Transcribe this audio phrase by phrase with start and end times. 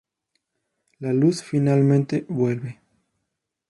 [0.97, 2.81] La luz finalmente vuelve.